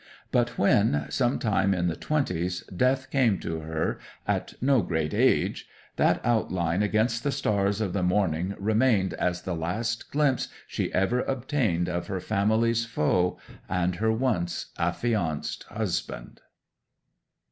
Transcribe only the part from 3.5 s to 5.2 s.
her, at no great